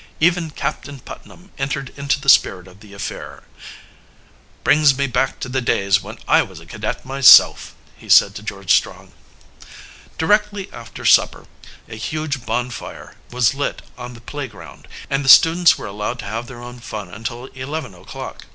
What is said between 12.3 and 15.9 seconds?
bonfire was lit on the playground, and the students were